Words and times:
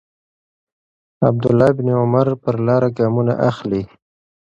عبدالله 1.27 1.69
بن 1.77 1.87
عمر 2.01 2.27
پر 2.41 2.55
لاره 2.65 2.89
ګامونه 2.97 3.33
اخلي. 3.49 3.81